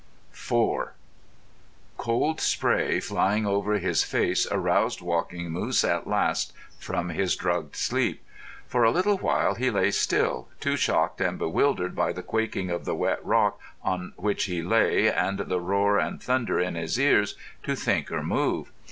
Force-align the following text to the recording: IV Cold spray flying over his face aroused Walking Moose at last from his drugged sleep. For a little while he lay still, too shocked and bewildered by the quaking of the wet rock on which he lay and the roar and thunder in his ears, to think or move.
IV 0.33 0.87
Cold 1.99 2.39
spray 2.41 2.99
flying 2.99 3.45
over 3.45 3.77
his 3.77 4.03
face 4.03 4.47
aroused 4.49 4.99
Walking 4.99 5.51
Moose 5.51 5.83
at 5.83 6.07
last 6.07 6.53
from 6.79 7.09
his 7.09 7.35
drugged 7.35 7.75
sleep. 7.75 8.25
For 8.65 8.83
a 8.83 8.89
little 8.89 9.19
while 9.19 9.53
he 9.53 9.69
lay 9.69 9.91
still, 9.91 10.47
too 10.59 10.75
shocked 10.75 11.21
and 11.21 11.37
bewildered 11.37 11.95
by 11.95 12.13
the 12.13 12.23
quaking 12.23 12.71
of 12.71 12.85
the 12.85 12.95
wet 12.95 13.23
rock 13.23 13.59
on 13.83 14.13
which 14.15 14.45
he 14.45 14.63
lay 14.63 15.07
and 15.11 15.37
the 15.37 15.61
roar 15.61 15.99
and 15.99 16.19
thunder 16.19 16.59
in 16.59 16.73
his 16.73 16.99
ears, 16.99 17.35
to 17.61 17.75
think 17.75 18.11
or 18.11 18.23
move. 18.23 18.71